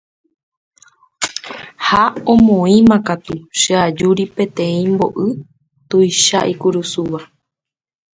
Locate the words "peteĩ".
4.35-4.81